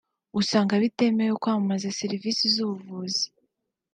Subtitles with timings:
[0.39, 3.25] usanga bitemewe kwamamaza serivisi z’ubuvuzi